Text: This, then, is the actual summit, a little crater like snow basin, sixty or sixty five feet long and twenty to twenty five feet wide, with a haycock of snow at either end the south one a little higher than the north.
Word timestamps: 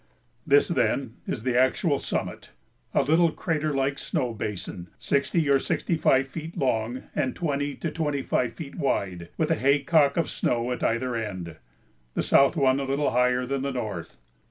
This, 0.47 0.67
then, 0.67 1.17
is 1.27 1.43
the 1.43 1.55
actual 1.55 1.99
summit, 1.99 2.49
a 2.91 3.03
little 3.03 3.31
crater 3.31 3.71
like 3.71 3.99
snow 3.99 4.33
basin, 4.33 4.87
sixty 4.97 5.47
or 5.47 5.59
sixty 5.59 5.95
five 5.95 6.27
feet 6.27 6.57
long 6.57 7.03
and 7.13 7.35
twenty 7.35 7.75
to 7.75 7.91
twenty 7.91 8.23
five 8.23 8.53
feet 8.55 8.73
wide, 8.77 9.29
with 9.37 9.51
a 9.51 9.55
haycock 9.55 10.17
of 10.17 10.27
snow 10.27 10.71
at 10.71 10.83
either 10.83 11.15
end 11.15 11.57
the 12.15 12.23
south 12.23 12.55
one 12.57 12.79
a 12.79 12.83
little 12.85 13.11
higher 13.11 13.45
than 13.45 13.61
the 13.61 13.71
north. 13.71 14.17